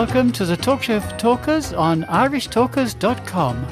Welcome 0.00 0.32
to 0.32 0.46
the 0.46 0.56
Talk 0.56 0.82
Show 0.82 0.98
for 0.98 1.18
Talkers 1.18 1.74
on 1.74 2.04
irishtalkers.com. 2.04 3.66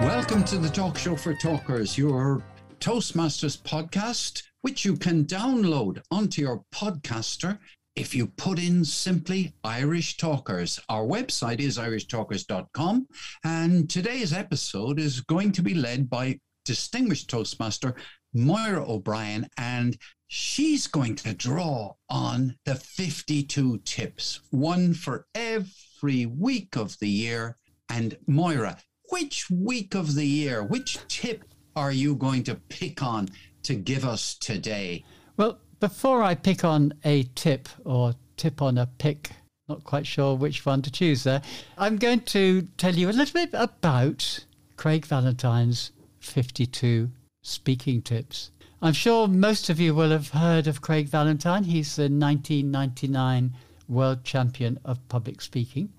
Welcome 0.00 0.44
to 0.44 0.58
the 0.58 0.70
Talk 0.72 0.96
Show 0.96 1.16
for 1.16 1.34
Talkers, 1.34 1.98
your 1.98 2.44
Toastmasters 2.78 3.60
podcast, 3.60 4.44
which 4.60 4.84
you 4.84 4.96
can 4.96 5.24
download 5.24 6.00
onto 6.12 6.40
your 6.40 6.62
podcaster 6.72 7.58
if 7.96 8.14
you 8.14 8.28
put 8.28 8.60
in 8.60 8.84
simply 8.84 9.54
Irish 9.64 10.18
Talkers. 10.18 10.78
Our 10.88 11.02
website 11.02 11.58
is 11.58 11.78
irishtalkers.com, 11.78 13.08
and 13.42 13.90
today's 13.90 14.32
episode 14.32 15.00
is 15.00 15.20
going 15.20 15.50
to 15.50 15.62
be 15.62 15.74
led 15.74 16.08
by 16.08 16.38
distinguished 16.64 17.28
Toastmaster 17.28 17.96
Moira 18.34 18.84
O'Brien, 18.88 19.48
and 19.58 19.96
she's 20.26 20.86
going 20.86 21.16
to 21.16 21.34
draw 21.34 21.94
on 22.08 22.56
the 22.64 22.74
52 22.74 23.78
tips, 23.84 24.40
one 24.50 24.94
for 24.94 25.26
every 25.34 26.26
week 26.26 26.76
of 26.76 26.98
the 26.98 27.08
year. 27.08 27.58
And 27.88 28.16
Moira, 28.26 28.78
which 29.10 29.50
week 29.50 29.94
of 29.94 30.14
the 30.14 30.26
year, 30.26 30.62
which 30.62 30.98
tip 31.08 31.44
are 31.76 31.92
you 31.92 32.14
going 32.14 32.42
to 32.44 32.54
pick 32.54 33.02
on 33.02 33.28
to 33.64 33.74
give 33.74 34.04
us 34.04 34.34
today? 34.34 35.04
Well, 35.36 35.58
before 35.80 36.22
I 36.22 36.34
pick 36.34 36.64
on 36.64 36.94
a 37.04 37.24
tip 37.34 37.68
or 37.84 38.14
tip 38.36 38.62
on 38.62 38.78
a 38.78 38.86
pick, 38.86 39.30
not 39.68 39.84
quite 39.84 40.06
sure 40.06 40.34
which 40.34 40.64
one 40.64 40.80
to 40.82 40.90
choose 40.90 41.24
there, 41.24 41.42
I'm 41.76 41.96
going 41.96 42.20
to 42.20 42.62
tell 42.78 42.94
you 42.94 43.10
a 43.10 43.12
little 43.12 43.34
bit 43.34 43.50
about 43.52 44.46
Craig 44.76 45.04
Valentine's 45.04 45.92
52 46.20 47.10
speaking 47.42 48.00
tips. 48.00 48.50
I'm 48.80 48.92
sure 48.92 49.28
most 49.28 49.68
of 49.68 49.78
you 49.78 49.94
will 49.94 50.10
have 50.10 50.30
heard 50.30 50.66
of 50.66 50.80
Craig 50.80 51.08
Valentine. 51.08 51.64
He's 51.64 51.96
the 51.96 52.02
1999 52.02 53.52
world 53.88 54.24
champion 54.24 54.78
of 54.84 55.06
public 55.08 55.40
speaking. 55.40 55.92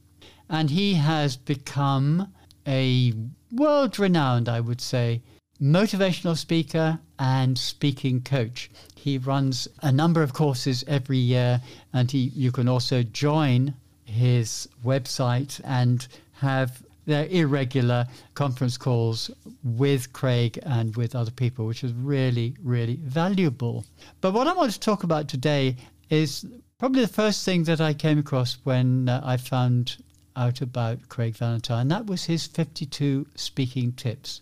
And 0.49 0.69
he 0.69 0.95
has 0.95 1.37
become 1.37 2.33
a 2.67 3.13
world 3.51 3.99
renowned, 3.99 4.49
I 4.49 4.59
would 4.59 4.81
say, 4.81 5.21
motivational 5.61 6.37
speaker 6.37 6.99
and 7.19 7.57
speaking 7.57 8.21
coach. 8.21 8.69
He 8.95 9.17
runs 9.17 9.67
a 9.81 9.91
number 9.91 10.23
of 10.23 10.33
courses 10.33 10.83
every 10.87 11.17
year, 11.17 11.61
and 11.93 12.11
he, 12.11 12.31
you 12.35 12.51
can 12.51 12.67
also 12.67 13.03
join 13.03 13.73
his 14.05 14.67
website 14.83 15.61
and 15.63 16.05
have 16.33 16.83
their 17.05 17.27
irregular 17.27 18.05
conference 18.33 18.77
calls 18.77 19.29
with 19.63 20.13
Craig 20.13 20.59
and 20.63 20.95
with 20.95 21.15
other 21.15 21.31
people, 21.31 21.65
which 21.65 21.83
is 21.83 21.93
really, 21.93 22.55
really 22.61 22.97
valuable. 23.03 23.85
But 24.21 24.33
what 24.33 24.47
I 24.47 24.53
want 24.53 24.71
to 24.71 24.79
talk 24.79 25.03
about 25.03 25.27
today 25.27 25.75
is 26.09 26.45
probably 26.77 27.01
the 27.01 27.07
first 27.07 27.45
thing 27.45 27.63
that 27.65 27.81
I 27.81 27.93
came 27.93 28.19
across 28.19 28.57
when 28.63 29.09
uh, 29.09 29.21
I 29.23 29.37
found 29.37 29.97
out 30.35 30.61
about 30.61 31.09
Craig 31.09 31.35
Valentine. 31.35 31.81
And 31.81 31.91
that 31.91 32.07
was 32.07 32.25
his 32.25 32.47
52 32.47 33.27
speaking 33.35 33.93
tips. 33.93 34.41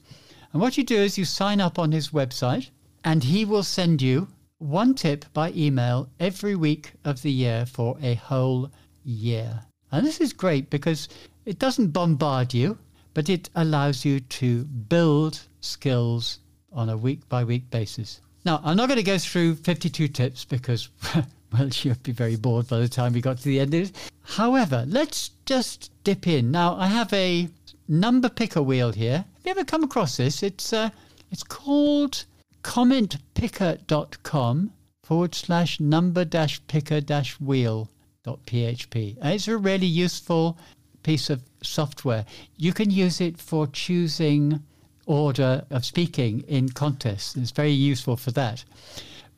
And 0.54 0.62
what 0.62 0.78
you 0.78 0.84
do 0.84 0.96
is 0.98 1.18
you 1.18 1.26
sign 1.26 1.62
up 1.62 1.80
on 1.80 1.92
his 1.92 2.10
website, 2.10 2.70
and 3.04 3.24
he 3.24 3.46
will 3.46 3.64
send 3.64 4.02
you 4.02 4.28
one 4.58 4.94
tip 4.94 5.26
by 5.34 5.52
email 5.54 6.10
every 6.20 6.56
week 6.56 6.92
of 7.04 7.22
the 7.22 7.32
year 7.32 7.66
for 7.66 7.98
a 8.02 8.16
whole 8.16 8.70
year. 9.04 9.62
And 9.92 10.06
this 10.06 10.22
is 10.22 10.34
great 10.34 10.70
because 10.70 11.10
it 11.46 11.60
doesn't 11.60 11.90
bombard 11.90 12.54
you, 12.54 12.78
but 13.14 13.30
it 13.30 13.50
allows 13.56 14.06
you 14.06 14.20
to 14.20 14.64
build 14.64 15.42
skills 15.60 16.40
on 16.72 16.90
a 16.90 16.98
week 16.98 17.28
by 17.30 17.44
week 17.44 17.70
basis. 17.70 18.22
Now, 18.46 18.62
I'm 18.64 18.78
not 18.78 18.88
going 18.88 18.98
to 18.98 19.04
go 19.04 19.18
through 19.18 19.56
52 19.56 20.08
tips 20.08 20.46
because, 20.46 20.90
well, 21.54 21.70
you'll 21.82 21.96
be 22.04 22.12
very 22.12 22.36
bored 22.36 22.68
by 22.68 22.80
the 22.80 22.88
time 22.88 23.14
we 23.14 23.22
got 23.22 23.38
to 23.38 23.44
the 23.44 23.60
end 23.60 23.74
of 23.74 23.90
it. 23.90 24.12
However, 24.24 24.86
let's 24.88 25.32
just 25.46 25.92
dip 26.04 26.28
in. 26.28 26.52
Now, 26.52 26.76
I 26.76 26.88
have 26.88 27.12
a 27.14 27.50
number 27.88 28.30
picker 28.30 28.62
wheel 28.62 28.92
here. 28.92 29.18
Have 29.18 29.46
you 29.46 29.52
ever 29.52 29.64
come 29.64 29.84
across 29.84 30.18
this? 30.18 30.44
It's, 30.44 30.74
uh, 30.74 30.90
it's 31.30 31.44
called 31.44 32.26
commentpicker.com 32.64 34.72
forward 35.04 35.36
slash 35.36 35.80
number 35.80 36.24
dash 36.24 36.62
picker 36.68 37.02
dash 37.02 37.40
wheel 37.40 37.90
php. 38.24 39.18
It's 39.24 39.48
a 39.48 39.58
really 39.58 39.88
useful 39.88 40.60
piece 41.04 41.30
of 41.30 41.42
software. 41.64 42.26
You 42.58 42.74
can 42.74 42.90
use 42.90 43.22
it 43.22 43.38
for 43.40 43.68
choosing 43.68 44.62
order 45.06 45.66
of 45.70 45.86
speaking 45.86 46.42
in 46.48 46.70
contests. 46.70 47.36
It's 47.36 47.52
very 47.52 47.72
useful 47.72 48.18
for 48.18 48.32
that. 48.32 48.64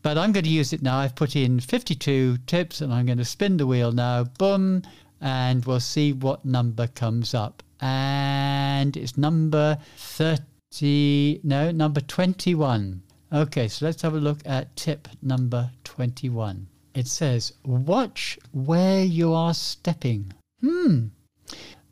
But 0.01 0.17
I'm 0.17 0.33
going 0.33 0.43
to 0.43 0.49
use 0.49 0.73
it 0.73 0.81
now. 0.81 0.97
I've 0.97 1.15
put 1.15 1.35
in 1.35 1.59
52 1.59 2.37
tips 2.45 2.81
and 2.81 2.93
I'm 2.93 3.05
going 3.05 3.17
to 3.17 3.25
spin 3.25 3.57
the 3.57 3.65
wheel 3.65 3.91
now. 3.91 4.25
Boom. 4.25 4.83
And 5.21 5.65
we'll 5.65 5.79
see 5.79 6.11
what 6.11 6.43
number 6.43 6.87
comes 6.87 7.33
up. 7.33 7.63
And 7.79 8.95
it's 8.97 9.17
number 9.17 9.77
30, 9.97 11.39
no, 11.43 11.71
number 11.71 12.01
21. 12.01 13.01
Okay, 13.31 13.67
so 13.67 13.85
let's 13.85 14.01
have 14.01 14.13
a 14.13 14.19
look 14.19 14.39
at 14.45 14.75
tip 14.75 15.07
number 15.21 15.71
21. 15.85 16.67
It 16.93 17.07
says, 17.07 17.53
watch 17.65 18.37
where 18.51 19.03
you 19.03 19.33
are 19.33 19.53
stepping. 19.53 20.33
Hmm, 20.61 21.07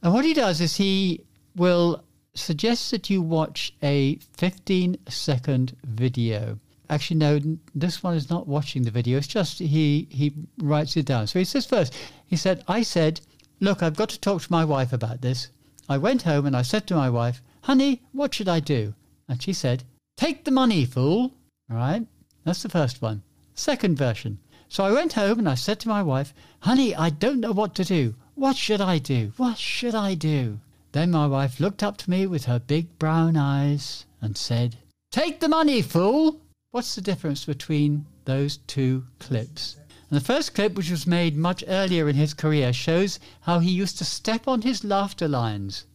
and 0.02 0.14
what 0.14 0.26
he 0.26 0.34
does 0.34 0.62
is 0.62 0.78
he 0.78 1.22
will 1.56 2.04
suggest 2.34 2.92
that 2.92 3.10
you 3.10 3.22
watch 3.22 3.74
a 3.84 4.18
15 4.38 4.98
second 5.10 5.76
video. 5.84 6.60
Actually, 6.90 7.18
no, 7.18 7.40
this 7.74 8.04
one 8.04 8.16
is 8.16 8.30
not 8.30 8.48
watching 8.48 8.84
the 8.84 8.92
video. 8.92 9.18
It's 9.18 9.28
just 9.28 9.60
he, 9.60 10.08
he 10.10 10.34
writes 10.62 10.98
it 10.98 11.06
down. 11.06 11.28
So 11.28 11.40
he 11.40 11.46
says 11.46 11.66
first, 11.66 11.94
he 12.26 12.36
said, 12.36 12.64
I 12.68 12.84
said, 12.84 13.22
Look, 13.60 13.84
I've 13.84 13.96
got 13.96 14.10
to 14.10 14.20
talk 14.20 14.42
to 14.42 14.52
my 14.52 14.66
wife 14.66 14.92
about 14.92 15.22
this. 15.22 15.50
I 15.88 15.98
went 15.98 16.24
home 16.24 16.46
and 16.46 16.56
I 16.56 16.64
said 16.64 16.88
to 16.88 16.96
my 16.96 17.10
wife, 17.10 17.42
Honey, 17.62 18.02
what 18.12 18.34
should 18.34 18.50
I 18.50 18.60
do? 18.60 18.94
And 19.28 19.42
she 19.42 19.54
said, 19.54 19.84
Take 20.18 20.44
the 20.44 20.52
money, 20.52 20.86
fool. 20.86 21.34
All 21.70 21.78
right, 21.78 22.06
that's 22.44 22.64
the 22.64 22.70
first 22.70 23.02
one. 23.02 23.24
Second 23.54 23.98
version. 23.98 24.40
So 24.68 24.84
I 24.84 24.92
went 24.92 25.14
home 25.14 25.38
and 25.38 25.50
I 25.50 25.56
said 25.56 25.80
to 25.82 25.90
my 25.90 26.02
wife, 26.02 26.34
Honey, 26.62 26.96
I 26.96 27.10
don't 27.10 27.40
know 27.40 27.52
what 27.52 27.76
to 27.76 27.84
do. 27.84 28.16
What 28.42 28.58
should 28.58 28.82
I 28.82 28.98
do? 28.98 29.34
What 29.38 29.60
should 29.60 29.94
I 29.94 30.16
do? 30.16 30.62
Then 30.94 31.12
my 31.12 31.28
wife 31.28 31.60
looked 31.60 31.84
up 31.84 31.98
to 31.98 32.10
me 32.10 32.26
with 32.26 32.46
her 32.46 32.58
big 32.58 32.98
brown 32.98 33.38
eyes 33.38 34.08
and 34.20 34.36
said, 34.36 34.78
Take 35.12 35.40
the 35.40 35.48
money, 35.48 35.84
fool! 35.84 36.42
What's 36.72 36.96
the 36.96 37.02
difference 37.02 37.46
between 37.46 38.08
those 38.26 38.58
two 38.66 39.06
clips? 39.20 39.76
And 40.10 40.20
the 40.20 40.26
first 40.26 40.56
clip, 40.56 40.74
which 40.74 40.90
was 40.90 41.06
made 41.06 41.38
much 41.38 41.64
earlier 41.68 42.10
in 42.10 42.16
his 42.16 42.34
career, 42.34 42.74
shows 42.74 43.20
how 43.42 43.60
he 43.60 43.70
used 43.70 44.00
to 44.00 44.06
step 44.06 44.48
on 44.48 44.64
his 44.64 44.84
laughter 44.84 45.28
lines. 45.28 45.86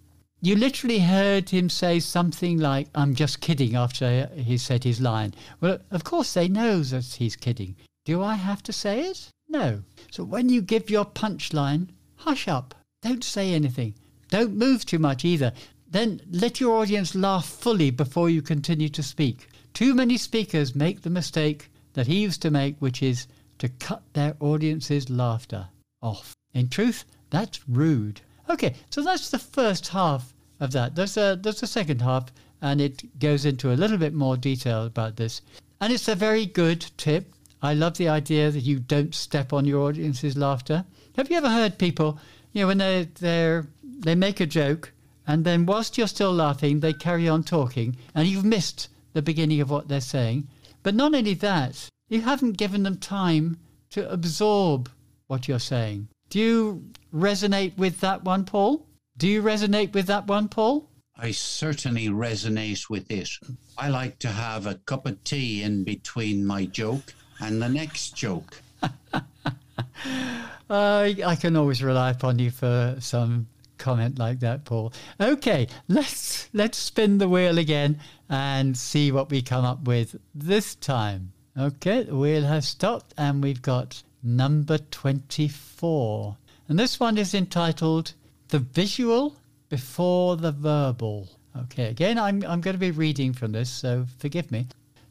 You 0.40 0.54
literally 0.54 1.00
heard 1.00 1.50
him 1.50 1.68
say 1.68 1.98
something 1.98 2.60
like, 2.60 2.86
I'm 2.94 3.16
just 3.16 3.40
kidding, 3.40 3.74
after 3.74 4.30
he 4.36 4.56
said 4.56 4.84
his 4.84 5.00
line. 5.00 5.34
Well, 5.60 5.80
of 5.90 6.04
course, 6.04 6.32
they 6.34 6.46
know 6.46 6.84
that 6.84 7.06
he's 7.06 7.34
kidding. 7.34 7.74
Do 8.04 8.22
I 8.22 8.36
have 8.36 8.62
to 8.62 8.72
say 8.72 9.00
it? 9.00 9.30
No. 9.48 9.82
So 10.12 10.22
when 10.22 10.48
you 10.48 10.62
give 10.62 10.88
your 10.88 11.06
punchline, 11.06 11.88
hush 12.16 12.49
up. 12.49 12.75
Don't 13.03 13.25
say 13.25 13.53
anything. 13.53 13.94
Don't 14.28 14.56
move 14.56 14.84
too 14.84 14.99
much 14.99 15.25
either. 15.25 15.53
Then 15.88 16.21
let 16.31 16.60
your 16.60 16.77
audience 16.78 17.15
laugh 17.15 17.47
fully 17.47 17.91
before 17.91 18.28
you 18.28 18.43
continue 18.43 18.88
to 18.88 19.03
speak. 19.03 19.49
Too 19.72 19.94
many 19.94 20.16
speakers 20.16 20.75
make 20.75 21.03
the 21.03 21.10
mistake 21.10 21.71
that 21.93 22.06
he 22.06 22.22
used 22.22 22.43
to 22.43 22.50
make, 22.50 22.77
which 22.81 23.03
is 23.03 23.27
to 23.59 23.69
cut 23.69 24.03
their 24.12 24.37
audience's 24.41 25.09
laughter 25.09 25.69
off. 26.03 26.34
In 26.53 26.69
truth, 26.69 27.04
that's 27.30 27.68
rude. 27.68 28.21
Okay, 28.48 28.74
so 28.91 29.03
that's 29.03 29.30
the 29.30 29.39
first 29.39 29.89
half 29.89 30.34
of 30.60 30.72
that. 30.72 30.95
There's 30.95 31.16
uh, 31.16 31.36
a, 31.39 31.42
there's 31.42 31.62
a 31.62 31.66
second 31.66 32.01
half, 32.03 32.33
and 32.62 32.80
it 32.80 33.19
goes 33.19 33.45
into 33.45 33.72
a 33.72 33.77
little 33.77 33.98
bit 33.98 34.15
more 34.15 34.36
detail 34.36 34.84
about 34.84 35.16
this. 35.16 35.42
And 35.80 35.92
it's 35.92 36.09
a 36.09 36.15
very 36.15 36.47
good 36.47 36.84
tip. 36.97 37.34
I 37.66 37.74
love 37.74 37.98
the 37.98 38.09
idea 38.09 38.53
that 38.53 38.60
you 38.60 38.78
don't 38.78 39.13
step 39.13 39.53
on 39.53 39.65
your 39.65 39.89
audience's 39.89 40.36
laughter. 40.36 40.84
Have 41.16 41.28
you 41.28 41.36
ever 41.36 41.51
heard 41.51 41.78
people, 41.78 42.21
you 42.53 42.60
know, 42.60 42.68
when 42.68 42.78
they 42.78 43.09
they 43.18 43.60
they 43.83 44.15
make 44.15 44.39
a 44.39 44.47
joke 44.47 44.92
and 45.27 45.45
then 45.45 45.66
whilst 45.66 45.98
you're 45.98 46.07
still 46.07 46.33
laughing, 46.33 46.78
they 46.78 46.92
carry 46.92 47.28
on 47.28 47.42
talking 47.42 47.97
and 48.15 48.28
you've 48.28 48.45
missed 48.45 48.89
the 49.15 49.21
beginning 49.21 49.60
of 49.60 49.68
what 49.68 49.89
they're 49.89 50.01
saying. 50.01 50.47
But 50.84 50.95
not 50.95 51.13
only 51.13 51.34
that, 51.34 51.89
you 52.09 52.21
haven't 52.21 52.57
given 52.57 52.84
them 52.84 52.98
time 52.98 53.59
to 53.91 54.09
absorb 54.12 54.89
what 55.27 55.48
you're 55.48 55.59
saying. 55.59 56.07
Do 56.30 56.39
you 56.39 56.84
resonate 57.12 57.77
with 57.77 57.98
that 57.98 58.22
one, 58.22 58.45
Paul? 58.45 58.86
Do 59.16 59.27
you 59.27 59.42
resonate 59.42 59.92
with 59.92 60.07
that 60.07 60.28
one, 60.28 60.47
Paul? 60.47 60.89
I 61.16 61.33
certainly 61.33 62.09
resonate 62.10 62.89
with 62.89 63.10
it. 63.10 63.30
I 63.77 63.89
like 63.89 64.21
to 64.21 64.28
have 64.28 64.66
a 64.66 64.77
cup 64.86 65.04
of 65.04 65.24
tea 65.24 65.65
in 65.65 65.83
between 65.83 66.47
my 66.47 66.66
joke 66.66 67.12
and 67.41 67.60
the 67.60 67.68
next 67.68 68.16
joke. 68.16 68.60
I 70.71 71.36
can 71.41 71.56
always 71.56 71.83
rely 71.83 72.10
upon 72.10 72.38
you 72.38 72.50
for 72.50 72.97
some 73.00 73.47
comment 73.78 74.18
like 74.18 74.41
that, 74.41 74.65
Paul. 74.65 74.92
Okay, 75.21 75.68
let's 75.88 76.48
let's 76.53 76.78
spin 76.78 77.18
the 77.18 77.28
wheel 77.28 77.59
again 77.59 78.00
and 78.28 78.77
see 78.77 79.12
what 79.12 79.30
we 79.30 79.42
come 79.42 79.65
up 79.65 79.84
with 79.84 80.16
this 80.34 80.74
time. 80.74 81.33
Okay, 81.59 82.03
the 82.03 82.16
wheel 82.16 82.42
has 82.42 82.68
stopped 82.68 83.15
and 83.16 83.42
we've 83.42 83.62
got 83.62 84.03
number 84.22 84.78
24. 84.78 86.36
And 86.68 86.78
this 86.78 86.98
one 86.98 87.16
is 87.16 87.34
entitled 87.34 88.12
The 88.48 88.59
Visual 88.59 89.36
Before 89.68 90.36
the 90.36 90.53
Verbal. 90.53 91.28
Okay, 91.56 91.86
again, 91.86 92.18
I'm, 92.18 92.44
I'm 92.44 92.60
going 92.60 92.74
to 92.74 92.78
be 92.78 92.91
reading 92.91 93.33
from 93.33 93.53
this, 93.53 93.71
so 93.71 94.04
forgive 94.18 94.50
me. 94.50 94.66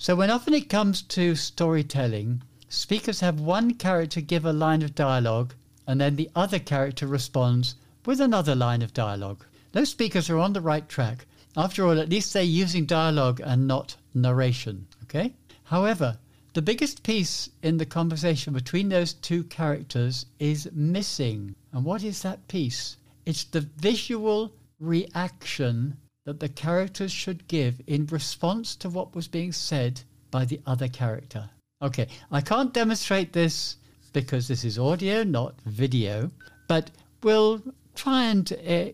So, 0.05 0.15
when 0.15 0.29
often 0.29 0.53
it 0.53 0.69
comes 0.69 1.01
to 1.01 1.33
storytelling, 1.33 2.43
speakers 2.69 3.21
have 3.21 3.39
one 3.39 3.73
character 3.73 4.21
give 4.21 4.45
a 4.45 4.53
line 4.53 4.83
of 4.83 4.93
dialogue 4.93 5.55
and 5.87 5.99
then 5.99 6.15
the 6.15 6.29
other 6.35 6.59
character 6.59 7.07
responds 7.07 7.73
with 8.05 8.21
another 8.21 8.53
line 8.53 8.83
of 8.83 8.93
dialogue. 8.93 9.43
Those 9.71 9.89
speakers 9.89 10.29
are 10.29 10.37
on 10.37 10.53
the 10.53 10.61
right 10.61 10.87
track. 10.87 11.25
After 11.57 11.87
all, 11.87 11.99
at 11.99 12.09
least 12.09 12.33
they're 12.33 12.43
using 12.43 12.85
dialogue 12.85 13.41
and 13.43 13.67
not 13.67 13.95
narration. 14.13 14.85
Okay? 15.05 15.33
However, 15.63 16.19
the 16.53 16.61
biggest 16.61 17.01
piece 17.01 17.49
in 17.63 17.77
the 17.77 17.85
conversation 17.87 18.53
between 18.53 18.89
those 18.89 19.13
two 19.13 19.43
characters 19.45 20.27
is 20.37 20.69
missing. 20.71 21.55
And 21.73 21.83
what 21.83 22.03
is 22.03 22.21
that 22.21 22.47
piece? 22.47 22.97
It's 23.25 23.45
the 23.45 23.61
visual 23.61 24.53
reaction 24.79 25.97
that 26.25 26.39
the 26.39 26.49
characters 26.49 27.11
should 27.11 27.47
give 27.47 27.81
in 27.87 28.05
response 28.07 28.75
to 28.75 28.89
what 28.89 29.15
was 29.15 29.27
being 29.27 29.51
said 29.51 30.01
by 30.31 30.43
the 30.43 30.59
other 30.65 30.87
character. 30.87 31.49
Okay, 31.81 32.07
I 32.31 32.41
can't 32.41 32.73
demonstrate 32.73 33.31
this 33.31 33.77
because 34.11 34.47
this 34.47 34.63
is 34.63 34.79
audio, 34.79 35.23
not 35.23 35.61
video, 35.61 36.31
but 36.67 36.89
we'll 37.21 37.61
try 37.95 38.25
and 38.25 38.51
uh, 38.67 38.85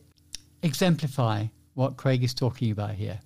exemplify 0.61 1.45
what 1.73 1.97
Craig 1.97 2.23
is 2.23 2.33
talking 2.33 2.71
about 2.71 2.95
here. 2.95 3.19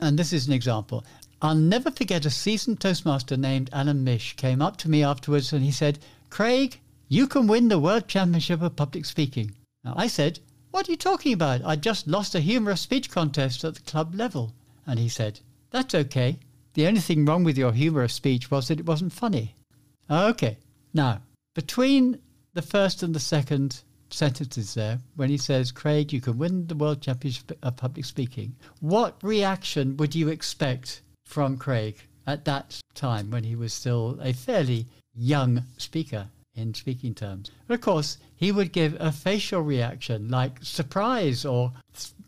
And 0.00 0.18
this 0.18 0.32
is 0.32 0.46
an 0.46 0.52
example. 0.52 1.04
I'll 1.40 1.54
never 1.54 1.90
forget 1.90 2.26
a 2.26 2.30
seasoned 2.30 2.80
Toastmaster 2.80 3.36
named 3.36 3.70
Alan 3.72 4.04
Mish 4.04 4.34
came 4.36 4.60
up 4.60 4.76
to 4.78 4.90
me 4.90 5.02
afterwards 5.04 5.52
and 5.52 5.64
he 5.64 5.70
said, 5.70 6.00
Craig, 6.28 6.80
you 7.08 7.26
can 7.26 7.46
win 7.46 7.68
the 7.68 7.78
World 7.78 8.08
Championship 8.08 8.60
of 8.60 8.76
Public 8.76 9.06
Speaking. 9.06 9.52
Now, 9.84 9.94
I 9.96 10.08
said, 10.08 10.40
What 10.70 10.86
are 10.86 10.90
you 10.90 10.98
talking 10.98 11.32
about? 11.32 11.64
I 11.64 11.76
just 11.76 12.06
lost 12.06 12.34
a 12.34 12.40
humorous 12.40 12.82
speech 12.82 13.10
contest 13.10 13.64
at 13.64 13.74
the 13.74 13.80
club 13.80 14.14
level. 14.14 14.52
And 14.86 14.98
he 14.98 15.08
said, 15.08 15.40
That's 15.70 15.94
okay. 15.94 16.38
The 16.74 16.86
only 16.86 17.00
thing 17.00 17.24
wrong 17.24 17.42
with 17.42 17.56
your 17.56 17.72
humorous 17.72 18.12
speech 18.12 18.50
was 18.50 18.68
that 18.68 18.78
it 18.78 18.86
wasn't 18.86 19.12
funny. 19.12 19.56
Okay. 20.10 20.58
Now, 20.92 21.22
between 21.54 22.20
the 22.52 22.62
first 22.62 23.02
and 23.02 23.14
the 23.14 23.20
second 23.20 23.82
sentences 24.10 24.74
there, 24.74 25.00
when 25.16 25.30
he 25.30 25.38
says, 25.38 25.72
Craig, 25.72 26.12
you 26.12 26.20
can 26.20 26.38
win 26.38 26.66
the 26.66 26.74
World 26.74 27.00
Championship 27.00 27.58
of 27.62 27.76
Public 27.76 28.04
Speaking, 28.04 28.54
what 28.80 29.16
reaction 29.22 29.96
would 29.96 30.14
you 30.14 30.28
expect 30.28 31.02
from 31.24 31.56
Craig 31.56 31.96
at 32.26 32.44
that 32.44 32.78
time 32.94 33.30
when 33.30 33.44
he 33.44 33.56
was 33.56 33.72
still 33.72 34.18
a 34.22 34.32
fairly 34.32 34.86
young 35.14 35.64
speaker 35.78 36.28
in 36.58 36.74
speaking 36.74 37.14
terms. 37.14 37.50
Of 37.68 37.80
course, 37.80 38.18
he 38.36 38.52
would 38.52 38.72
give 38.72 38.96
a 38.98 39.12
facial 39.12 39.62
reaction 39.62 40.28
like 40.28 40.58
surprise 40.62 41.44
or 41.44 41.72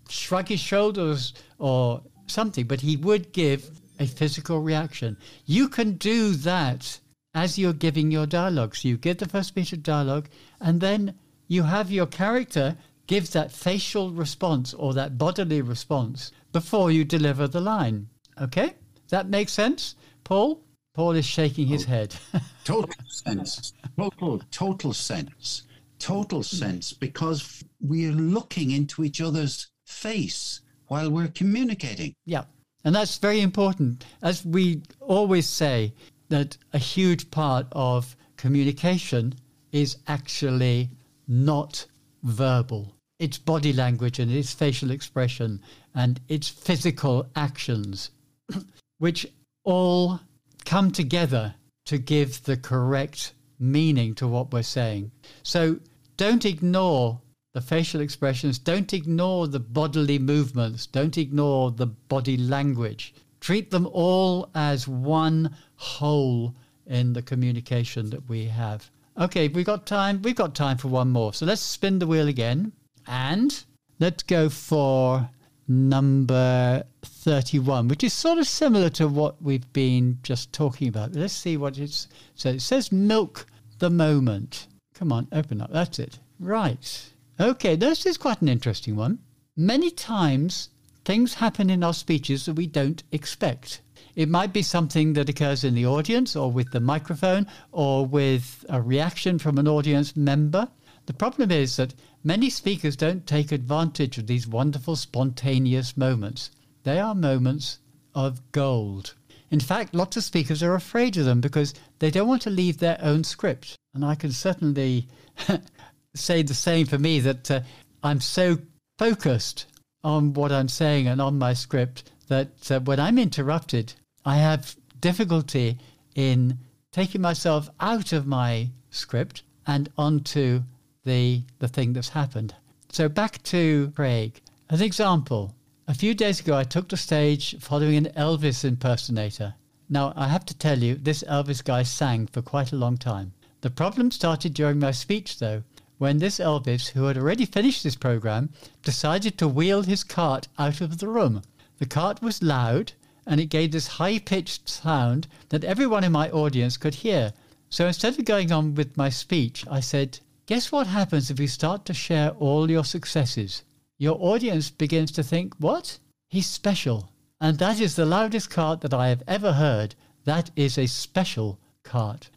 shrug 0.09 0.49
his 0.49 0.61
shoulders 0.61 1.35
or 1.59 2.03
something, 2.27 2.67
but 2.67 2.81
he 2.81 2.97
would 2.97 3.32
give 3.32 3.71
a 3.99 4.06
physical 4.06 4.61
reaction. 4.61 5.17
You 5.47 5.69
can 5.69 5.93
do 5.93 6.32
that 6.32 7.00
as 7.35 7.59
you're 7.59 7.73
giving 7.73 8.11
your 8.11 8.27
dialogue. 8.27 8.75
So 8.75 8.88
you 8.88 8.97
give 8.97 9.19
the 9.19 9.29
first 9.29 9.55
bit 9.55 9.73
of 9.73 9.82
dialogue, 9.82 10.29
and 10.61 10.81
then 10.81 11.15
you 11.49 11.65
have 11.65 11.91
your 11.91 12.06
character 12.06 12.77
give 13.06 13.32
that 13.32 13.53
facial 13.53 14.12
response 14.12 14.73
or 14.73 14.94
that 14.94 15.19
bodily 15.19 15.61
response 15.61 16.31
before 16.53 16.91
you 16.91 17.05
deliver 17.05 17.49
the 17.49 17.61
line. 17.61 18.09
Okay? 18.41 18.75
that 19.11 19.29
makes 19.29 19.53
sense, 19.53 19.97
Paul? 20.23 20.62
Paul 20.94 21.12
is 21.12 21.25
shaking 21.25 21.66
his 21.66 21.84
oh, 21.84 21.88
head. 21.88 22.16
total 22.64 22.94
sense. 23.08 23.72
Total, 23.96 24.40
total 24.50 24.92
sense. 24.92 25.62
Total 25.98 26.38
hmm. 26.38 26.42
sense 26.42 26.92
because 26.92 27.64
we're 27.81 28.12
looking 28.12 28.70
into 28.70 29.04
each 29.04 29.20
other's 29.20 29.69
face 29.87 30.60
while 30.88 31.10
we're 31.10 31.28
communicating. 31.28 32.14
Yeah. 32.26 32.44
And 32.84 32.94
that's 32.94 33.19
very 33.19 33.40
important. 33.40 34.04
As 34.22 34.44
we 34.44 34.82
always 35.00 35.46
say, 35.46 35.92
that 36.31 36.56
a 36.72 36.78
huge 36.78 37.31
part 37.31 37.66
of 37.72 38.16
communication 38.36 39.34
is 39.72 39.98
actually 40.06 40.88
not 41.28 41.86
verbal. 42.22 42.94
It's 43.19 43.36
body 43.36 43.72
language 43.75 44.19
and 44.19 44.32
it's 44.32 44.54
facial 44.54 44.90
expression 44.90 45.60
and 45.94 46.20
it's 46.28 46.48
physical 46.48 47.28
actions 47.36 48.10
which 48.98 49.26
all 49.64 50.20
come 50.64 50.90
together 50.90 51.54
to 51.86 51.98
give 51.98 52.42
the 52.44 52.56
correct 52.56 53.32
meaning 53.58 54.14
to 54.14 54.26
what 54.26 54.52
we're 54.52 54.62
saying. 54.62 55.10
So 55.42 55.80
don't 56.16 56.44
ignore 56.44 57.20
the 57.52 57.60
facial 57.60 58.00
expressions, 58.00 58.58
don't 58.58 58.92
ignore 58.92 59.48
the 59.48 59.60
bodily 59.60 60.18
movements, 60.18 60.86
don't 60.86 61.18
ignore 61.18 61.70
the 61.70 61.86
body 61.86 62.36
language. 62.36 63.14
Treat 63.40 63.70
them 63.70 63.88
all 63.92 64.50
as 64.54 64.86
one 64.86 65.56
whole 65.76 66.54
in 66.86 67.12
the 67.12 67.22
communication 67.22 68.10
that 68.10 68.28
we 68.28 68.44
have. 68.44 68.90
Okay, 69.18 69.48
we've 69.48 69.66
got 69.66 69.86
time. 69.86 70.22
We've 70.22 70.36
got 70.36 70.54
time 70.54 70.78
for 70.78 70.88
one 70.88 71.10
more. 71.10 71.34
So 71.34 71.46
let's 71.46 71.60
spin 71.60 71.98
the 71.98 72.06
wheel 72.06 72.28
again 72.28 72.72
and 73.06 73.64
let's 73.98 74.22
go 74.22 74.48
for 74.48 75.28
number 75.70 76.82
31, 77.02 77.87
which 77.87 78.02
is 78.02 78.12
sort 78.12 78.38
of 78.38 78.46
similar 78.46 78.90
to 78.90 79.06
what 79.06 79.40
we've 79.40 79.72
been 79.72 80.19
just 80.22 80.52
talking 80.52 80.88
about. 80.88 81.14
Let's 81.14 81.32
see 81.32 81.56
what 81.56 81.78
it's 81.78 82.08
so 82.34 82.50
it 82.50 82.61
says 82.61 82.90
milk 82.90 83.46
the 83.78 83.88
moment. 83.88 84.67
Come 84.94 85.12
on, 85.12 85.28
open 85.32 85.61
up. 85.61 85.70
That's 85.72 86.00
it. 86.00 86.19
Right. 86.40 87.11
Okay, 87.38 87.76
this 87.76 88.05
is 88.05 88.19
quite 88.19 88.43
an 88.43 88.49
interesting 88.49 88.96
one. 88.96 89.20
Many 89.56 89.90
times 89.90 90.70
things 91.05 91.34
happen 91.34 91.70
in 91.70 91.84
our 91.84 91.94
speeches 91.94 92.46
that 92.46 92.55
we 92.55 92.67
don't 92.67 93.02
expect. 93.12 93.81
It 94.17 94.28
might 94.28 94.52
be 94.52 94.62
something 94.62 95.12
that 95.12 95.28
occurs 95.28 95.62
in 95.62 95.75
the 95.75 95.87
audience 95.87 96.34
or 96.34 96.50
with 96.50 96.72
the 96.72 96.81
microphone 96.81 97.46
or 97.70 98.05
with 98.05 98.64
a 98.69 98.82
reaction 98.82 99.38
from 99.38 99.56
an 99.56 99.69
audience 99.69 100.17
member. 100.17 100.69
The 101.06 101.14
problem 101.14 101.50
is 101.50 101.76
that 101.76 101.94
Many 102.22 102.50
speakers 102.50 102.96
don't 102.96 103.27
take 103.27 103.50
advantage 103.50 104.19
of 104.19 104.27
these 104.27 104.46
wonderful 104.46 104.94
spontaneous 104.94 105.96
moments. 105.96 106.50
They 106.82 106.98
are 106.98 107.15
moments 107.15 107.79
of 108.15 108.53
gold. 108.53 109.15
In 109.50 109.58
fact, 109.58 109.94
lots 109.94 110.19
of 110.19 110.24
speakers 110.24 110.62
are 110.62 110.74
afraid 110.74 111.17
of 111.17 111.24
them 111.24 111.41
because 111.41 111.72
they 111.98 112.10
don't 112.10 112.29
want 112.29 112.43
to 112.43 112.50
leave 112.50 112.77
their 112.77 112.98
own 113.00 113.24
script. 113.24 113.77
And 113.94 114.05
I 114.05 114.15
can 114.15 114.32
certainly 114.32 115.08
say 116.15 116.43
the 116.43 116.55
same 116.55 116.86
for 116.86 116.98
me 116.98 117.20
that 117.20 117.50
uh, 117.50 117.60
I'm 118.03 118.20
so 118.20 118.58
focused 118.98 119.65
on 120.05 120.34
what 120.34 120.53
I'm 120.53 120.69
saying 120.69 121.08
and 121.08 121.22
on 121.22 121.39
my 121.39 121.55
script 121.55 122.10
that 122.29 122.70
uh, 122.70 122.81
when 122.81 123.00
I'm 123.00 123.19
interrupted, 123.19 123.94
I 124.27 124.36
have 124.36 124.77
difficulty 125.00 125.79
in 126.15 126.58
taking 126.93 127.22
myself 127.22 127.70
out 127.81 128.12
of 128.12 128.27
my 128.27 128.69
script 128.91 129.43
and 129.67 129.89
onto 129.96 130.62
the, 131.04 131.42
the 131.58 131.69
thing 131.69 131.92
that's 131.92 132.10
happened. 132.10 132.54
So 132.90 133.08
back 133.08 133.42
to 133.44 133.92
Craig. 133.94 134.40
An 134.69 134.82
example, 134.82 135.54
a 135.88 135.94
few 135.94 136.14
days 136.14 136.40
ago 136.40 136.56
I 136.56 136.64
took 136.64 136.88
the 136.88 136.96
stage 136.96 137.56
following 137.58 137.96
an 137.96 138.12
Elvis 138.16 138.64
impersonator. 138.64 139.54
Now, 139.88 140.12
I 140.14 140.28
have 140.28 140.44
to 140.46 140.56
tell 140.56 140.78
you, 140.78 140.94
this 140.94 141.24
Elvis 141.24 141.64
guy 141.64 141.82
sang 141.82 142.28
for 142.28 142.42
quite 142.42 142.72
a 142.72 142.76
long 142.76 142.96
time. 142.96 143.32
The 143.60 143.70
problem 143.70 144.12
started 144.12 144.54
during 144.54 144.78
my 144.78 144.92
speech, 144.92 145.38
though, 145.38 145.64
when 145.98 146.19
this 146.19 146.38
Elvis, 146.38 146.88
who 146.90 147.04
had 147.04 147.19
already 147.19 147.44
finished 147.44 147.82
his 147.82 147.96
program, 147.96 148.50
decided 148.82 149.36
to 149.36 149.48
wheel 149.48 149.82
his 149.82 150.04
cart 150.04 150.48
out 150.58 150.80
of 150.80 150.98
the 150.98 151.08
room. 151.08 151.42
The 151.78 151.86
cart 151.86 152.22
was 152.22 152.42
loud, 152.42 152.92
and 153.26 153.40
it 153.40 153.46
gave 153.46 153.72
this 153.72 153.86
high 153.86 154.19
pitched 154.19 154.69
sound 154.69 155.26
that 155.48 155.64
everyone 155.64 156.04
in 156.04 156.12
my 156.12 156.30
audience 156.30 156.76
could 156.76 156.94
hear. 156.94 157.32
So 157.69 157.86
instead 157.86 158.19
of 158.19 158.24
going 158.24 158.52
on 158.52 158.74
with 158.74 158.96
my 158.96 159.10
speech, 159.10 159.64
I 159.70 159.80
said, 159.80 160.20
Guess 160.50 160.72
what 160.72 160.88
happens 160.88 161.30
if 161.30 161.38
you 161.38 161.46
start 161.46 161.84
to 161.84 161.94
share 161.94 162.30
all 162.30 162.69
your 162.69 162.84
successes? 162.84 163.62
Your 163.98 164.16
audience 164.20 164.69
begins 164.69 165.12
to 165.12 165.22
think, 165.22 165.54
What? 165.58 166.00
He's 166.26 166.48
special. 166.48 167.12
And 167.40 167.56
that 167.58 167.80
is 167.80 167.94
the 167.94 168.04
loudest 168.04 168.50
cart 168.50 168.80
that 168.80 168.92
I 168.92 169.10
have 169.10 169.22
ever 169.28 169.52
heard. 169.52 169.94
That 170.24 170.50
is 170.56 170.76
a 170.76 170.88
special 170.88 171.60
cart. 171.84 172.30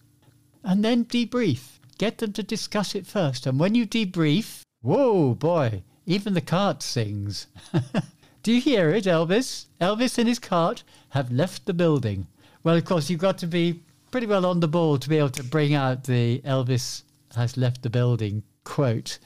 And 0.63 0.85
then 0.85 1.05
debrief. 1.05 1.79
Get 1.97 2.19
them 2.19 2.33
to 2.33 2.43
discuss 2.43 2.93
it 2.93 3.07
first. 3.07 3.47
And 3.47 3.59
when 3.59 3.73
you 3.73 3.87
debrief, 3.87 4.61
whoa, 4.83 5.33
boy, 5.33 5.81
even 6.05 6.35
the 6.35 6.41
cart 6.41 6.83
sings. 6.83 7.47
Do 8.43 8.51
you 8.51 8.61
hear 8.61 8.91
it, 8.91 9.05
Elvis? 9.05 9.65
Elvis 9.81 10.19
and 10.19 10.27
his 10.27 10.37
cart 10.37 10.83
have 11.09 11.31
left 11.31 11.65
the 11.65 11.73
building. 11.73 12.27
Well, 12.63 12.75
of 12.75 12.85
course, 12.85 13.09
you've 13.09 13.19
got 13.19 13.39
to 13.39 13.47
be 13.47 13.79
pretty 14.11 14.27
well 14.27 14.45
on 14.45 14.59
the 14.59 14.67
ball 14.67 14.99
to 14.99 15.09
be 15.09 15.17
able 15.17 15.31
to 15.31 15.43
bring 15.43 15.73
out 15.73 16.03
the 16.03 16.41
Elvis 16.41 17.01
has 17.35 17.57
left 17.57 17.81
the 17.81 17.89
building 17.89 18.43
quote. 18.63 19.19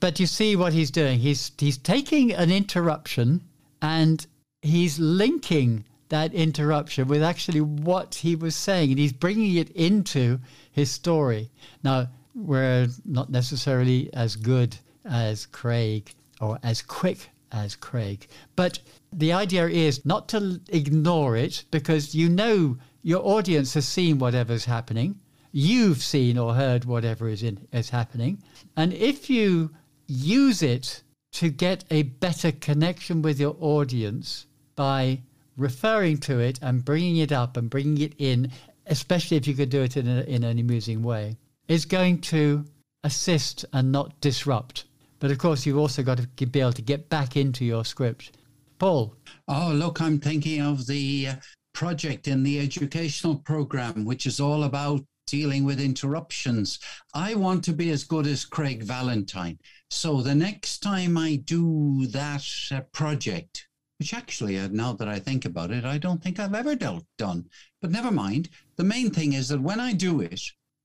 But 0.00 0.20
you 0.20 0.26
see 0.26 0.56
what 0.56 0.72
he's 0.72 0.90
doing. 0.90 1.18
He's 1.18 1.52
he's 1.58 1.78
taking 1.78 2.32
an 2.32 2.50
interruption 2.50 3.42
and 3.80 4.26
he's 4.62 4.98
linking 4.98 5.84
that 6.08 6.32
interruption 6.34 7.08
with 7.08 7.22
actually 7.22 7.60
what 7.60 8.14
he 8.14 8.36
was 8.36 8.54
saying, 8.54 8.90
and 8.90 8.98
he's 8.98 9.12
bringing 9.12 9.56
it 9.56 9.70
into 9.70 10.38
his 10.70 10.90
story. 10.90 11.50
Now, 11.82 12.08
we're 12.34 12.88
not 13.04 13.30
necessarily 13.30 14.12
as 14.14 14.36
good 14.36 14.76
as 15.04 15.46
Craig 15.46 16.14
or 16.40 16.58
as 16.62 16.82
quick 16.82 17.30
as 17.52 17.76
Craig, 17.76 18.26
but 18.56 18.78
the 19.12 19.32
idea 19.32 19.68
is 19.68 20.04
not 20.04 20.28
to 20.28 20.60
ignore 20.68 21.36
it 21.36 21.64
because 21.70 22.14
you 22.14 22.28
know 22.28 22.76
your 23.02 23.24
audience 23.24 23.74
has 23.74 23.86
seen 23.86 24.18
whatever's 24.18 24.64
happening. 24.64 25.20
You've 25.56 26.02
seen 26.02 26.36
or 26.36 26.52
heard 26.52 26.84
whatever 26.84 27.28
is 27.28 27.44
in 27.44 27.64
is 27.72 27.88
happening, 27.88 28.42
and 28.76 28.92
if 28.92 29.30
you 29.30 29.70
use 30.08 30.62
it 30.62 31.04
to 31.34 31.48
get 31.48 31.84
a 31.92 32.02
better 32.02 32.50
connection 32.50 33.22
with 33.22 33.38
your 33.38 33.56
audience 33.60 34.46
by 34.74 35.20
referring 35.56 36.18
to 36.18 36.40
it 36.40 36.58
and 36.60 36.84
bringing 36.84 37.18
it 37.18 37.30
up 37.30 37.56
and 37.56 37.70
bringing 37.70 37.98
it 37.98 38.14
in, 38.18 38.50
especially 38.88 39.36
if 39.36 39.46
you 39.46 39.54
could 39.54 39.68
do 39.68 39.82
it 39.82 39.96
in, 39.96 40.08
a, 40.08 40.22
in 40.22 40.42
an 40.42 40.58
amusing 40.58 41.04
way, 41.04 41.36
is 41.68 41.84
going 41.84 42.20
to 42.22 42.64
assist 43.04 43.64
and 43.72 43.92
not 43.92 44.20
disrupt. 44.20 44.86
But 45.20 45.30
of 45.30 45.38
course, 45.38 45.64
you've 45.64 45.78
also 45.78 46.02
got 46.02 46.18
to 46.18 46.46
be 46.46 46.60
able 46.60 46.72
to 46.72 46.82
get 46.82 47.08
back 47.08 47.36
into 47.36 47.64
your 47.64 47.84
script. 47.84 48.36
Paul. 48.80 49.14
Oh, 49.46 49.70
look, 49.72 50.00
I'm 50.00 50.18
thinking 50.18 50.60
of 50.62 50.88
the 50.88 51.28
uh, 51.28 51.34
project 51.74 52.26
in 52.26 52.42
the 52.42 52.58
educational 52.58 53.36
program, 53.36 54.04
which 54.04 54.26
is 54.26 54.40
all 54.40 54.64
about 54.64 55.04
dealing 55.26 55.64
with 55.64 55.80
interruptions. 55.80 56.78
I 57.14 57.34
want 57.34 57.64
to 57.64 57.72
be 57.72 57.90
as 57.90 58.04
good 58.04 58.26
as 58.26 58.44
Craig 58.44 58.82
Valentine. 58.82 59.58
So 59.90 60.20
the 60.20 60.34
next 60.34 60.80
time 60.80 61.16
I 61.16 61.36
do 61.36 62.06
that 62.08 62.46
uh, 62.70 62.80
project, 62.92 63.68
which 63.98 64.14
actually, 64.14 64.58
uh, 64.58 64.68
now 64.70 64.92
that 64.94 65.08
I 65.08 65.18
think 65.18 65.44
about 65.44 65.70
it, 65.70 65.84
I 65.84 65.98
don't 65.98 66.22
think 66.22 66.38
I've 66.38 66.54
ever 66.54 66.74
dealt, 66.74 67.04
done. 67.18 67.46
But 67.80 67.90
never 67.90 68.10
mind. 68.10 68.48
The 68.76 68.84
main 68.84 69.10
thing 69.10 69.32
is 69.32 69.48
that 69.48 69.60
when 69.60 69.80
I 69.80 69.92
do 69.92 70.20
it, 70.20 70.40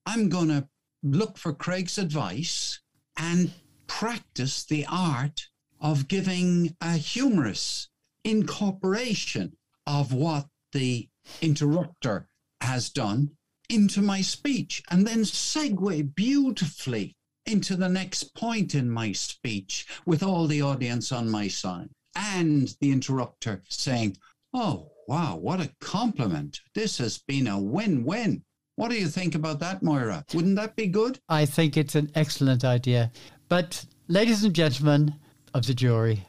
I'm 0.06 0.30
going 0.30 0.50
to 0.50 0.68
look 1.04 1.38
for 1.38 1.54
Craig's 1.54 1.98
advice 1.98 2.80
and 3.18 3.52
practice 3.88 4.64
the 4.64 4.86
art 4.90 5.48
of 5.82 6.08
giving 6.08 6.76
a 6.82 6.94
humorous 6.94 7.90
incorporation 8.24 9.54
of 9.88 10.14
what 10.14 10.48
the 10.72 11.10
interrupter 11.42 12.28
has 12.62 12.90
done 12.90 13.32
into 13.70 14.02
my 14.02 14.22
speech 14.22 14.84
and 14.90 15.06
then 15.06 15.20
segue 15.20 16.16
beautifully 16.16 17.16
into 17.46 17.76
the 17.76 17.90
next 17.90 18.36
point 18.36 18.76
in 18.76 18.90
my 18.90 19.12
speech 19.12 19.88
with 20.06 20.24
all 20.24 20.48
the 20.48 20.62
audience 20.62 21.12
on 21.12 21.30
my 21.30 21.48
side 21.48 21.90
and 22.16 22.76
the 22.82 22.92
interrupter 22.92 23.62
saying, 23.70 24.18
Oh, 24.54 24.92
wow, 25.08 25.36
what 25.36 25.62
a 25.62 25.72
compliment. 25.80 26.60
This 26.74 26.98
has 26.98 27.20
been 27.20 27.48
a 27.48 27.60
win 27.60 28.04
win. 28.04 28.44
What 28.76 28.90
do 28.90 28.98
you 28.98 29.08
think 29.08 29.36
about 29.36 29.60
that, 29.60 29.84
Moira? 29.84 30.24
Wouldn't 30.34 30.56
that 30.56 30.76
be 30.76 30.88
good? 30.88 31.20
I 31.28 31.46
think 31.46 31.76
it's 31.76 31.96
an 31.96 32.10
excellent 32.16 32.64
idea. 32.64 33.12
But, 33.50 33.86
ladies 34.08 34.44
and 34.44 34.56
gentlemen 34.56 35.16
of 35.54 35.66
the 35.66 35.74
jury, 35.74 36.26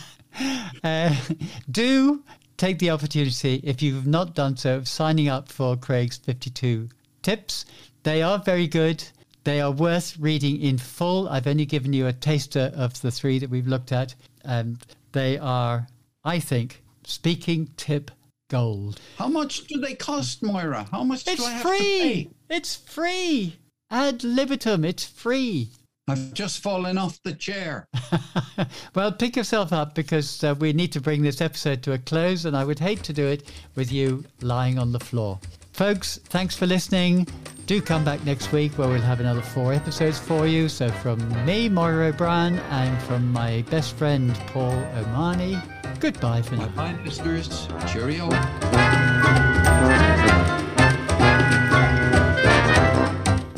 uh, 0.84 1.14
do 1.70 2.24
take 2.62 2.78
the 2.78 2.90
opportunity, 2.90 3.60
if 3.64 3.82
you've 3.82 4.06
not 4.06 4.36
done 4.36 4.56
so, 4.56 4.76
of 4.76 4.86
signing 4.86 5.28
up 5.28 5.50
for 5.50 5.76
Craig's 5.76 6.18
52 6.18 6.88
tips. 7.20 7.64
They 8.04 8.22
are 8.22 8.38
very 8.38 8.68
good. 8.68 9.02
They 9.42 9.60
are 9.60 9.72
worth 9.72 10.16
reading 10.16 10.62
in 10.62 10.78
full. 10.78 11.28
I've 11.28 11.48
only 11.48 11.66
given 11.66 11.92
you 11.92 12.06
a 12.06 12.12
taster 12.12 12.72
of 12.76 13.00
the 13.02 13.10
three 13.10 13.40
that 13.40 13.50
we've 13.50 13.66
looked 13.66 13.90
at. 13.90 14.14
And 14.44 14.78
they 15.10 15.38
are, 15.38 15.88
I 16.22 16.38
think, 16.38 16.84
speaking 17.02 17.68
tip 17.76 18.12
gold. 18.48 19.00
How 19.18 19.26
much 19.26 19.66
do 19.66 19.80
they 19.80 19.94
cost, 19.94 20.40
Moira? 20.40 20.86
How 20.92 21.02
much 21.02 21.26
it's 21.26 21.42
do 21.42 21.44
I 21.44 21.50
have 21.50 21.62
free. 21.62 21.78
to 21.78 21.84
pay? 21.84 22.30
It's 22.48 22.76
free. 22.76 23.56
Ad 23.90 24.22
libitum. 24.22 24.84
It's 24.84 25.04
free. 25.04 25.70
I've 26.08 26.34
just 26.34 26.58
fallen 26.60 26.98
off 26.98 27.22
the 27.22 27.32
chair. 27.32 27.86
well, 28.94 29.12
pick 29.12 29.36
yourself 29.36 29.72
up 29.72 29.94
because 29.94 30.42
uh, 30.42 30.54
we 30.58 30.72
need 30.72 30.90
to 30.92 31.00
bring 31.00 31.22
this 31.22 31.40
episode 31.40 31.82
to 31.84 31.92
a 31.92 31.98
close, 31.98 32.44
and 32.44 32.56
I 32.56 32.64
would 32.64 32.80
hate 32.80 33.04
to 33.04 33.12
do 33.12 33.26
it 33.26 33.52
with 33.76 33.92
you 33.92 34.24
lying 34.40 34.78
on 34.78 34.90
the 34.90 34.98
floor. 34.98 35.38
Folks, 35.72 36.18
thanks 36.24 36.56
for 36.56 36.66
listening. 36.66 37.26
Do 37.66 37.80
come 37.80 38.04
back 38.04 38.24
next 38.24 38.52
week 38.52 38.76
where 38.76 38.88
we'll 38.88 39.00
have 39.00 39.20
another 39.20 39.40
four 39.40 39.72
episodes 39.72 40.18
for 40.18 40.46
you. 40.46 40.68
So, 40.68 40.90
from 40.90 41.46
me, 41.46 41.68
Moira 41.68 42.08
O'Brien, 42.08 42.58
and 42.58 43.00
from 43.04 43.32
my 43.32 43.62
best 43.70 43.94
friend, 43.96 44.34
Paul 44.48 44.74
Omani, 44.94 45.62
goodbye 46.00 46.42
for 46.42 46.56
now. 46.56 46.68
Bye, 46.68 46.98
listeners. 47.04 47.68
Cheerio. 47.86 48.28